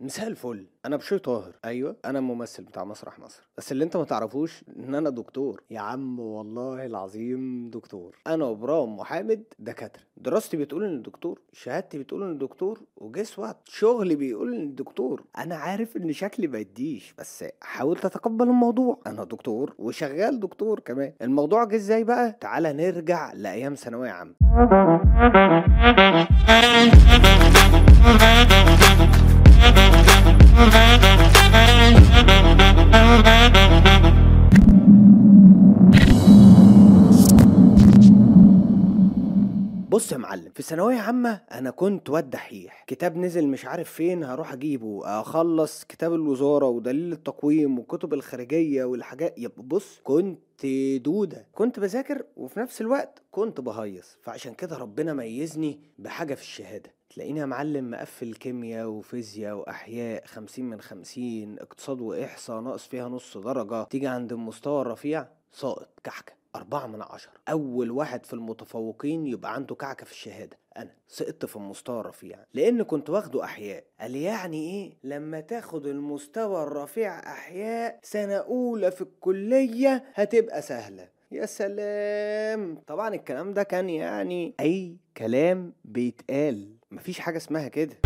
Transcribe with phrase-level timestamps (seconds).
[0.00, 0.66] مساء الفل.
[0.86, 1.52] أنا بشوي طاهر.
[1.64, 1.96] أيوه.
[2.04, 3.48] أنا الممثل بتاع مسرح مصر.
[3.58, 5.62] بس اللي أنت ما تعرفوش إن أنا دكتور.
[5.70, 8.16] يا عم والله العظيم دكتور.
[8.26, 10.02] أنا وإبراهيم وحامد دكاترة.
[10.16, 15.24] دراستي بتقول إن دكتور شهادتي بتقول إن دكتور وجس وات شغلي بيقول إن دكتور.
[15.38, 19.00] أنا عارف إن شكلي ما يديش بس حاول تتقبل الموضوع.
[19.06, 21.12] أنا دكتور وشغال دكتور كمان.
[21.22, 24.34] الموضوع جه إزاي بقى؟ تعالى نرجع لأيام ثانوية عامة.
[39.90, 42.84] بص يا معلم في ثانوية عامة أنا كنت واد دحيح.
[42.86, 45.20] كتاب نزل مش عارف فين هروح أجيبه.
[45.20, 49.34] أخلص كتاب الوزارة ودليل التقويم والكتب الخارجية والحاجات.
[49.38, 51.46] يبقى بص كنت دودة.
[51.52, 54.16] كنت بذاكر وفي نفس الوقت كنت بهيص.
[54.22, 56.94] فعشان كده ربنا ميزني بحاجة في الشهادة.
[57.10, 63.36] تلاقيني يا معلم مقفل كيمياء وفيزياء وأحياء خمسين من خمسين اقتصاد وإحصاء ناقص فيها نص
[63.38, 67.32] درجة تيجي عند المستوى الرفيع ساقط كحكة أربعة من عشرة.
[67.48, 70.58] أول واحد في المتفوقين يبقى عنده كعكة في الشهادة.
[70.76, 73.84] أنا سقطت في المستوى الرفيع لأن كنت واخده أحياء.
[74.00, 81.08] قال يعني إيه؟ لما تاخد المستوى الرفيع أحياء سنة أولى في الكلية هتبقى سهلة.
[81.32, 82.82] يا سلام!
[82.86, 86.79] طبعا الكلام ده كان يعني أي كلام بيتقال.
[86.92, 87.96] مفيش حاجة اسمها كده.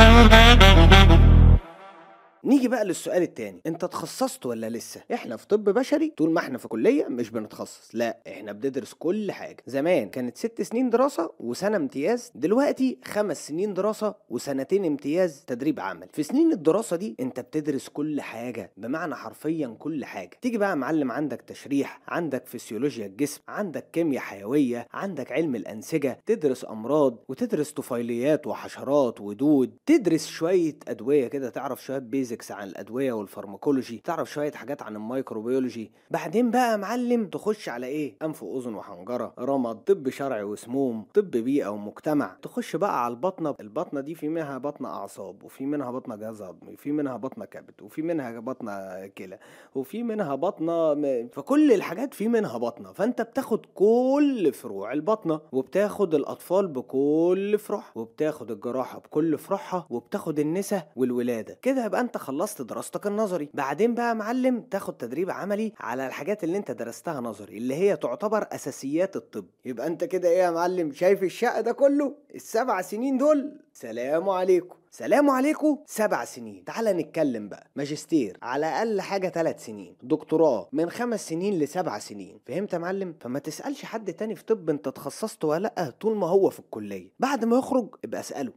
[2.44, 3.60] نيجي بقى للسؤال التاني.
[3.66, 7.90] انت اتخصصت ولا لسه؟ إحنا في طب بشري طول ما إحنا في كلية مش بنتخصص.
[7.94, 9.56] لا إحنا بندرس كل حاجة.
[9.66, 16.08] زمان كانت ست سنين دراسة وسنة امتياز دلوقتي خمس سنين دراسة وسنتين امتياز تدريب عمل
[16.12, 20.30] في سنين الدراسة دي انت بتدرس كل حاجة بمعنى حرفيا كل حاجة.
[20.42, 26.64] تيجي بقى معلم عندك تشريح عندك فسيولوجيا الجسم عندك كيمياء حيوية عندك علم الأنسجة تدرس
[26.64, 32.68] أمراض وتدرس طفيليات وحشرات ودود تدرس شوية أدوية كده تعرف شوية basic ال basics عن
[32.68, 38.16] الأدوية وال pharmacology تعرف شوية حاجات عن ال microbiology بعدين بقى معلم تخش على إيه؟
[38.22, 42.36] أنف وأذن وحنجرة رمد طب شرعي وسموم طب بيئة ومجتمع.
[42.42, 46.72] تخش بقى على البطنة البطنة دي في منها بطنة أعصاب وفي منها بطنة جهاز هضمي
[46.72, 49.38] وفي منها بطنة كبد وفي منها بطنة كلى
[49.74, 51.28] وفي منها بطنة م...
[51.32, 52.92] فكل الحاجات في منها بطنة.
[52.92, 60.92] فأنت بتاخد كل فروع البطنة وبتاخد الأطفال بكل فروعها وبتاخد الجراحة بكل فروعها وبتاخد النساء
[60.96, 61.58] والولادة.
[61.62, 63.48] كده يبقى أنت خلصت دراستك النظري.
[63.54, 68.46] بعدين بقى معلم تاخد تدريب عملي على الحاجات اللي انت درستها نظري اللي هي تعتبر
[68.52, 69.46] أساسيات الطب.
[69.64, 74.76] يبقى انت كده إيه يا معلم شايف الشقة ده كله؟ السبع سنين دول؟ سلام عليكم.
[74.90, 75.78] سلام عليكم.
[75.86, 76.64] سبع سنين.
[76.64, 77.70] تعال نتكلم بقى.
[77.76, 79.96] ماجستير على أقل حاجة ثلاث سنين.
[80.02, 82.38] دكتوراه من خمس سنين لسبع سنين.
[82.46, 86.26] فهمت يا معلم؟ فما تسألش حد تاني في طب انت اتخصصت ولا لأ طول ما
[86.26, 87.08] هو في الكلية.
[87.18, 88.52] بعد ما يخرج ابقى اسأله.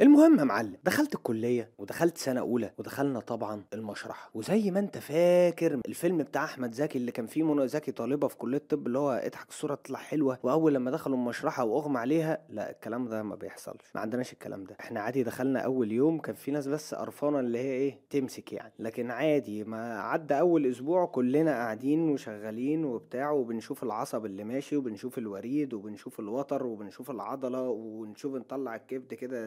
[0.00, 5.80] المهم يا معلم دخلت الكلية ودخلت سنة أولى ودخلنا طبعا المشرحه وزي ما أنت فاكر
[5.88, 9.10] الفيلم بتاع أحمد زكي اللي كان فيه منى زكي طالبة في كلية الطب اللي هو
[9.10, 13.84] اضحك الصورة تطلع حلوة وأول لما دخلوا المشرحة وأغمى عليها لا الكلام ده ما بيحصلش.
[13.94, 14.76] ما عندناش الكلام ده.
[14.80, 18.72] إحنا عادي دخلنا أول يوم كان في ناس بس قرفانة اللي هي إيه تمسك يعني.
[18.78, 25.18] لكن عادي ما عدى أول أسبوع كلنا قاعدين وشغالين وبتاع وبنشوف العصب اللي ماشي وبنشوف
[25.18, 29.46] الوريد وبنشوف الوتر وبنشوف العضلة ونشوف نطلع الكبد كده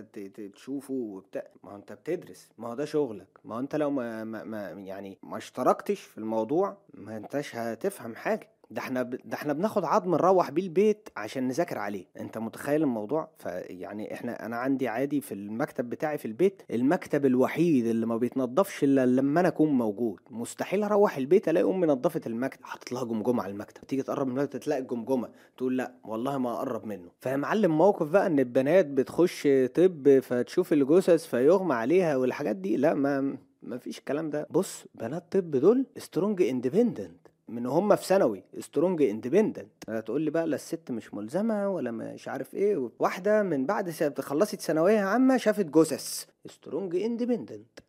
[0.49, 1.47] تشوفه وبتاع.
[1.63, 3.27] ما هو انت بتدرس ما هو ده شغلك.
[3.45, 8.15] ما هو انت لو ما, ما, ما يعني ما اشتركتش في الموضوع ما انتش هتفهم
[8.15, 8.49] حاجة.
[8.71, 9.09] ده إحنا ب...
[9.09, 12.05] ده إحنا بناخد عظم نروح بيه البيت عشان نذاكر عليه.
[12.19, 17.85] انت متخيل الموضوع؟ فيعني إحنا أنا عندي عادي في المكتب بتاعي في البيت المكتب الوحيد
[17.85, 20.19] اللي ما بيتنضفش إلا لما أنا أكون موجود.
[20.29, 22.63] مستحيل أروح البيت ألاقي أمي نظفت المكتب.
[22.65, 23.81] حاطط لها جمجمة على المكتب.
[23.87, 25.29] تيجي تقرب من المكتب تلاقي الجمجمة.
[25.57, 27.09] تقول لأ والله ما أقرب منه.
[27.19, 32.77] فمعلم موقف بقى إن البنات بتخش طب فتشوف الجثث فيغمى عليها والحاجات دي.
[32.77, 34.47] لأ ما ما فيش الكلام ده.
[34.49, 37.20] بص بنات طب دول strong independent
[37.51, 42.27] من هم في ثانوي strong independent هتقول لي بقى لا الست مش ملزمة ولا مش
[42.27, 43.89] عارف إيه واحدة من بعد
[44.19, 47.79] خلصت ثانوية عامة شافت جثث strong independent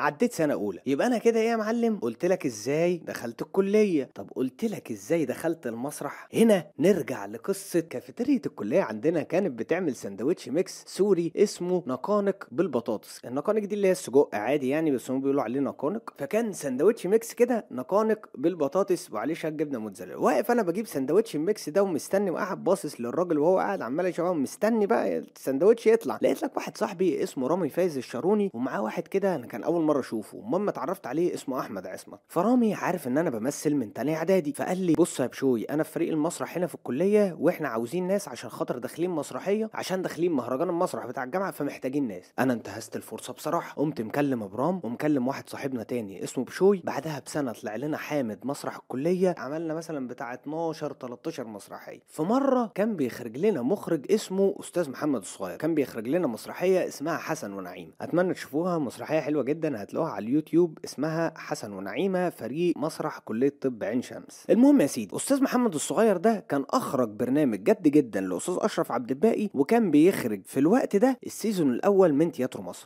[0.00, 0.80] عديت سنة أولى.
[0.86, 5.24] يبقى أنا كده إيه يا معلم؟ قلت لك إزاي دخلت الكلية؟ طب قلت لك إزاي
[5.24, 12.46] دخلت المسرح؟ هنا نرجع لقصة كافيتيريا الكلية عندنا كانت بتعمل سندوتش mix sorry اسمه نقانق
[12.52, 13.20] بالبطاطس.
[13.24, 17.34] النقانق دي اللي هي السجق عادي يعني بس هم بيقولوا عليه نقانق فكان سندوتش mix
[17.34, 20.16] كده نقانق بالبطاطس وعليه شوية جبنة موتزاريلا.
[20.16, 24.32] واقف أنا بجيب سندوتش ال mix ده ومستني وقاعد باصص للراجل وهو قاعد عمال يشوفه
[24.32, 26.18] مستني بقى السندوتش يطلع.
[26.22, 30.00] لقيت لك واحد صاحبي اسمه رامي فايز الشاروني ومعاه واحد كده أنا كان أول مرة
[30.00, 32.18] أشوفه المهم اتعرفت عليه اسمه أحمد عصمت.
[32.28, 35.92] فرامي عارف إن أنا بمثل من تانية إعدادي فقال لي بص يا بشوي أنا في
[35.92, 40.68] فريق المسرح هنا في الكلية وإحنا عاوزين ناس عشان خاطر داخلين مسرحية عشان داخلين مهرجان
[40.68, 42.32] المسرح بتاع الجامعة فمحتاجين ناس.
[42.38, 46.82] أنا انتهزت الفرصة بصراحة قمت مكلم إبرام ومكلم واحد صاحبنا تاني اسمه بشوي.
[46.84, 52.00] بعدها بسنة طلع لنا حامد مسرح الكلية عملنا مثلا بتاع 12 13 مسرحية.
[52.08, 55.56] في مرة كان بيخرج لنا مخرج اسمه أستاذ محمد الصغير.
[55.56, 57.92] كان بيخرج لنا مسرحية اسمها حسن ونعيمة.
[58.00, 59.69] أتمنى تشوفوها مسرحية حلوة جدا.
[59.76, 64.44] هتلاقوها على اليوتيوب اسمها حسن ونعيمة فريق مسرح كلية طب عين شمس.
[64.50, 69.10] المهم يا سيدي أستاذ محمد الصغير ده كان أخرج برنامج جد جدا لأستاذ أشرف عبد
[69.10, 72.84] الباقي وكان بيخرج في الوقت ده ال season الأول من تياترو مصر.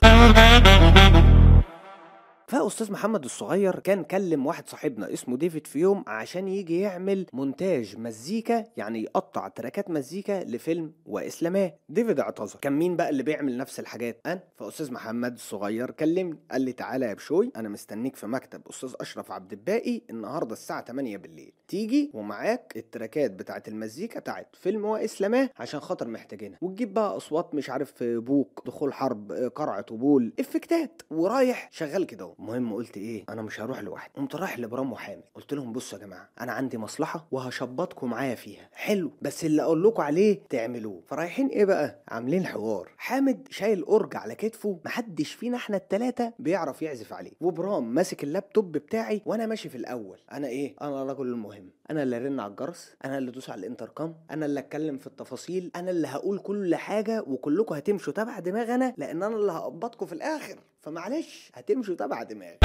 [2.49, 7.97] فأستاذ محمد الصغير كان كلم واحد صاحبنا اسمه ديفيد في يوم عشان يجي يعمل مونتاج
[7.99, 12.59] مزيكا يعني يقطع تراكات مزيكا لفيلم وا إسلاماه ديفيد اعتذر.
[12.61, 14.41] كان مين بقى اللي بيعمل نفس الحاجات؟ أنا.
[14.57, 19.31] فأستاذ محمد الصغير كلمني قال لي تعالى يا بشوي أنا مستنيك في مكتب أستاذ أشرف
[19.31, 21.53] عبد الباقي النهارده الساعة 8 بالليل.
[21.69, 26.59] تيجي ومعاك التراكات بتاعت المزيكا بتاعت فيلم وا إسلاماه عشان خاطر محتاجينها.
[26.63, 31.03] وتجيب بقى أصوات مش عارف بوق دخول حرب قرع طبول إفكتات.
[31.11, 32.35] ورايح شغال كده.
[32.39, 34.13] المهم قلت إيه أنا مش هروح لوحدي.
[34.17, 38.69] قمت رايح لابرام وحامد قلت لهم بصوا يا جماعة أنا عندي مصلحة وهشبطكم معايا فيها.
[38.73, 41.01] حلو بس اللي أقول لكم عليه تعملوه.
[41.07, 42.91] فرايحين إيه بقى؟ عاملين حوار.
[42.97, 47.33] حامد شايل أورج على كتفه محدش فينا إحنا التلاتة بيعرف يعزف عليه.
[47.41, 50.19] وإبرام ماسك اللابتوب بتاعي وأنا ماشي في الأول.
[50.33, 51.54] أنا إيه؟ أنا الرجل المهم.
[51.91, 55.71] أنا اللي أرن على الجرس أنا اللي أدوس على الانتركم أنا اللي أتكلم في التفاصيل
[55.77, 60.59] أنا اللي هقول كل حاجة وكلكم هتمشوا تبع دماغنا لأن أنا اللي هقبضكم في الآخر.
[60.81, 62.59] فمعلش هتمشوا تبع دماغي.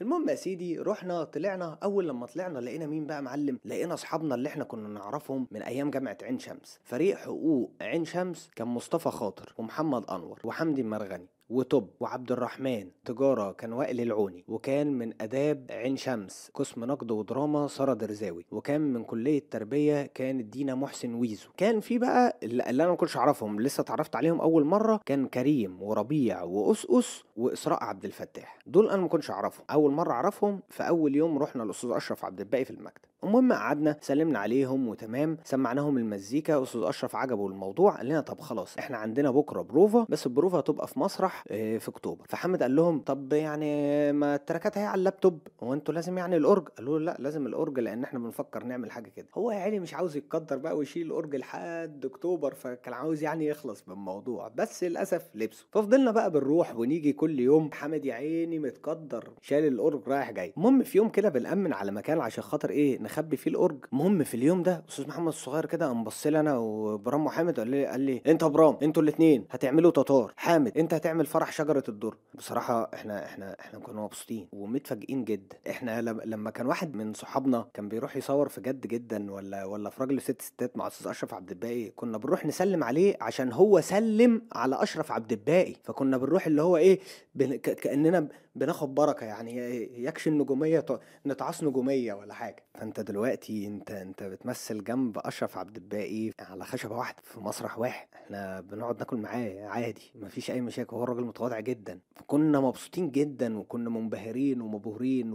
[0.00, 1.78] المهم يا سيدي رحنا طلعنا.
[1.82, 5.90] أول لما طلعنا لقينا مين بقى معلم؟ لقينا أصحابنا اللي إحنا كنا نعرفهم من أيام
[5.90, 6.80] جامعة عين شمس.
[6.84, 13.52] فريق حقوق عين شمس كان مصطفى خاطر ومحمد أنور وحمدي المرغني وتوب وعبد الرحمن تجارة
[13.52, 19.04] كان وائل العوني وكان من آداب عين شمس قسم نقد ودراما سارة درزاوي وكان من
[19.04, 21.48] كلية تربية كانت دينا محسن ويزو.
[21.56, 25.82] كان في بقى اللي أنا ما كنتش أعرفهم لسه اتعرفت عليهم أول مرة كان كريم
[25.82, 28.58] وربيع وأسأس وإسراء عبد الفتاح.
[28.66, 29.64] دول أنا ما كنتش أعرفهم.
[29.70, 33.08] أول مرة أعرفهم في أول يوم رحنا للأستاذ أشرف عبد الباقي في المكتب.
[33.24, 38.78] المهم قعدنا سلمنا عليهم وتمام سمعناهم المزيكا أستاذ أشرف عجبه الموضوع قال لنا طب خلاص
[38.78, 42.24] إحنا عندنا بكرة بروفا بس البروفا هتبقى في مسرح آه، في أكتوبر.
[42.28, 46.68] فحامد قال لهم طب يعني ما التراكات هي على اللابتوب هو أنتوا لازم يعني الأورج؟
[46.68, 49.26] قالوا له لا لازم الأورج لأن إحنا بنفكر نعمل حاجة كده.
[49.34, 53.84] هو يا عيني مش عاوز يتقدر بقى ويشيل الأورج لحد أكتوبر فكان عاوز يعني يخلص
[53.88, 55.66] من الموضوع بس للأسف لبسه.
[55.72, 60.52] ففضلنا بقى بنروح ونيجي كل يوم حامد يا عيني متقدر شال الأورج رايح جاي.
[60.56, 63.84] المهم في يوم كده بنأمن على مكان عشان خاطر إيه نخبي فيه الأورج.
[63.92, 67.68] المهم في اليوم ده أستاذ محمد الصغير كده قام بص لي أنا وإبرام وحامد قال
[67.68, 72.16] لي قال لي أنت وبرام أنتوا الاثنين هتعملوا تتار حامد أنت هتعمل فرح شجرة الدر.
[72.34, 75.56] بصراحة إحنا إحنا إحنا كنا مبسوطين ومتفاجئين جدا.
[75.70, 79.90] إحنا لم- لما كان واحد من صحابنا كان بيروح يصور في جد جدا ولا ولا
[79.90, 83.80] في راجل ست ستات مع أستاذ أشرف عبد الباقي كنا بنروح نسلم عليه عشان هو
[83.80, 85.74] سلم على أشرف عبد الباقي.
[85.84, 87.00] فكنا بنروح اللي هو إيه
[87.34, 87.56] بن...
[87.56, 87.70] ك...
[87.70, 89.56] كأننا بناخد بركة يعني
[90.04, 92.64] يكشي النجومية ت- نتعاص نجومية ولا حاجة.
[92.78, 98.06] فانت دلوقتي انت انت بتمثل جنب اشرف عبد الباقي على خشبة واحدة في مسرح واحد.
[98.14, 101.98] إحنا بنقعد ناكل معاه عادي مفيش أي مشاكل هو راجل متواضع جدا.
[102.26, 105.32] كنا مبسوطين جدا وكنا منبهرين ومبهورين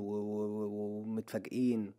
[0.67, 1.91] ومتفاجئين.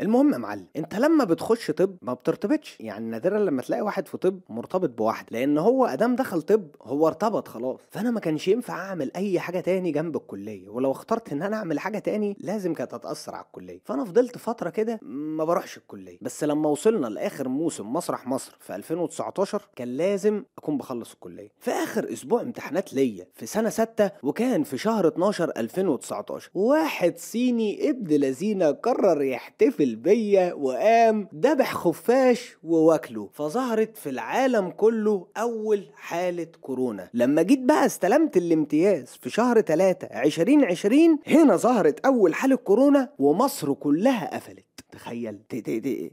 [0.00, 2.76] المهم يا معلم انت لما بتخش طب ما بترتبطش.
[2.80, 7.06] يعني نادرا لما تلاقي واحد في طب مرتبط بواحد لأن هو أدام دخل طب هو
[7.08, 7.80] ارتبط خلاص.
[7.90, 11.78] فأنا ما كانش ينفع أعمل أي حاجة تاني جنب الكلية ولو اخترت إن أنا أعمل
[11.78, 13.80] حاجة تاني لازم كانت هتأثر على الكلية.
[13.84, 16.18] فأنا فضلت فترة كده ما بروحش الكلية.
[16.22, 21.50] بس لما وصلنا لآخر موسم مسرح مصر في 2019 كان لازم أكون بخلص الكلية.
[21.60, 27.90] في آخر أسبوع امتحانات ليا في سنة ستة وكان في شهر 12 2019 واحد صيني
[27.90, 36.46] ابن لذينة قرر يحتفل بيا وقام ذبح خفاش وواكله فظهرت في العالم كله أول حالة
[36.60, 37.08] كورونا.
[37.14, 43.72] لما جيت بقى استلمت الامتياز في شهر 3 2020 هنا ظهرت أول حالة كورونا ومصر
[43.72, 44.64] كلها قفلت.
[44.92, 46.12] تخيل ت- ت- ت-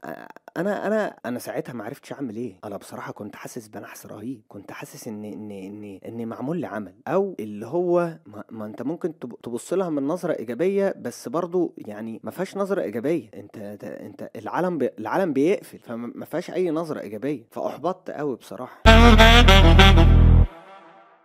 [0.57, 2.59] أنا أنا أنا ساعتها ما عرفتش أعمل إيه.
[2.63, 6.93] أنا بصراحة كنت حاسس بنحس رهيب كنت حاسس إن إن إن إن معمول لي عمل
[7.07, 11.73] أو اللي هو ما, ما أنت ممكن تب- تبص لها من نظرة إيجابية بس برضو
[11.77, 13.29] يعني ما فيهاش نظرة إيجابية.
[13.33, 17.45] أنت, أنت العالم بي العالم بيقفل فما فيهاش أي نظرة إيجابية.
[17.51, 18.83] فأحبطت قوي بصراحة.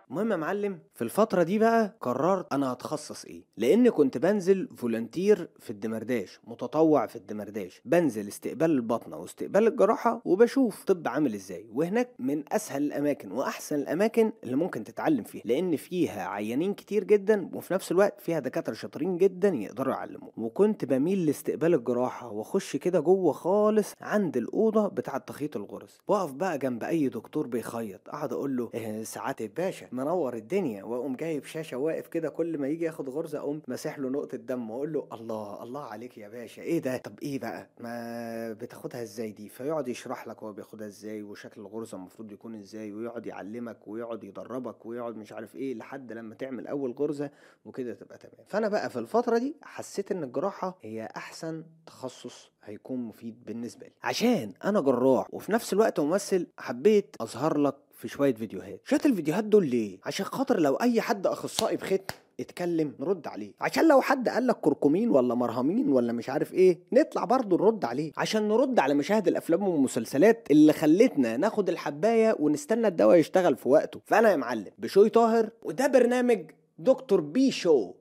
[0.09, 3.43] المهم يا معلم في الفترة دي بقى قررت أنا هتخصص إيه.
[3.57, 7.81] لأن كنت بنزل volunteer في الدمرداش متطوع في الدمرداش.
[7.85, 11.69] بنزل استقبال البطنة واستقبال الجراحة وبشوف طب عامل إزاي.
[11.73, 15.41] وهناك من أسهل الأماكن وأحسن الأماكن اللي ممكن تتعلم فيها.
[15.45, 20.37] لأن فيها عيانين كتير جدا وفي نفس الوقت فيها دكاترة شاطرين جدا يقدروا يعلموك.
[20.37, 25.97] وكنت بميل لاستقبال الجراحة وأخش كده جوه خالص عند الأوضة بتاعة تخيط الغرز.
[26.07, 31.15] وأقف بقى جنب أي دكتور بيخيط أقعد أقول له إيه سعاده الباشا منور الدنيا واقوم
[31.15, 34.93] جايب شاشة واقف كده كل ما يجي ياخد غرزة اقوم ماسح له نقطة دم واقول
[34.93, 39.49] له الله الله عليك يا باشا إيه ده؟ طب إيه بقى؟ ما بتاخدها إزاي دي؟
[39.49, 44.85] فيقعد يشرح لك هو بياخدها إزاي وشكل الغرزة المفروض يكون إزاي ويقعد يعلمك ويقعد يدربك
[44.85, 47.29] ويقعد مش عارف إيه لحد لما تعمل اول غرزة
[47.65, 48.45] وكده تبقى تمام.
[48.47, 53.93] فانا بقى في الفترة دي حسيت ان الجراحة هي احسن تخصص هيكون مفيد بالنسبة لي.
[54.03, 58.81] عشان أنا جراح وفي نفس الوقت ممثل حبيت اظهر لك في شوية فيديوهات.
[58.85, 63.51] شوية الفيديوهات دول ليه؟ عشان خاطر لو أي حد أخصائي بختم اتكلم نرد عليه.
[63.61, 67.85] عشان لو حد قال لك كركمين ولا مرهمين ولا مش عارف إيه نطلع برضه نرد
[67.85, 68.11] عليه.
[68.17, 74.01] عشان نرد على مشاهد الأفلام والمسلسلات اللي خلتنا ناخد الحباية ونستنى الدواء يشتغل في وقته.
[74.05, 76.41] فأنا يا معلم بشوي طاهر وده برنامج
[76.77, 77.93] دكتور بي شو